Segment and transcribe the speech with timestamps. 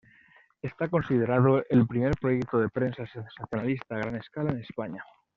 [0.63, 5.05] Está considerado el primer proyecto de prensa sensacionalista a gran escala en España.